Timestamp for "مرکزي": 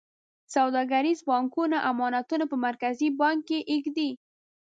2.65-3.09